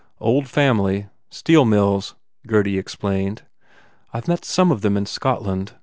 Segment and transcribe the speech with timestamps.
[0.19, 1.09] "Old family.
[1.29, 2.15] Steel mills,"
[2.47, 3.43] Gurdy explained.
[4.11, 5.73] "I ve met some of them in Scotland.